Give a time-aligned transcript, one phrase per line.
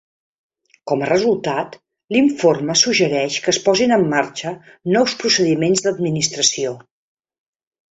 [0.91, 1.75] Com a resultat,
[2.15, 4.55] l'informe suggereix que es posin en marxa
[4.97, 6.77] nous procediments d'administració.